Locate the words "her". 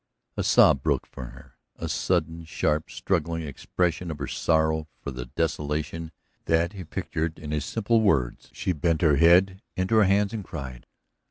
1.29-1.59, 4.17-4.25, 9.03-9.17, 9.97-10.05